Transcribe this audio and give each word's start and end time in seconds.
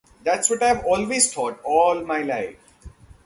That's 0.23 0.49
what 0.49 0.63
I've 0.63 0.83
always 0.83 1.31
thought 1.31 1.59
all 1.63 2.03
my 2.03 2.23
life. 2.23 2.57